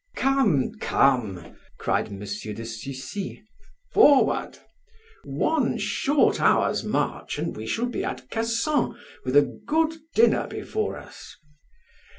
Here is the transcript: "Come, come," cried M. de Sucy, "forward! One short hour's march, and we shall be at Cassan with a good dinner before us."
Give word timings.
"Come, 0.15 0.71
come," 0.79 1.57
cried 1.77 2.07
M. 2.07 2.17
de 2.17 2.25
Sucy, 2.65 3.43
"forward! 3.93 4.57
One 5.25 5.77
short 5.77 6.41
hour's 6.41 6.83
march, 6.83 7.37
and 7.37 7.55
we 7.55 7.67
shall 7.67 7.85
be 7.85 8.03
at 8.03 8.27
Cassan 8.31 8.97
with 9.23 9.35
a 9.35 9.43
good 9.67 9.97
dinner 10.15 10.47
before 10.47 10.97
us." 10.97 11.37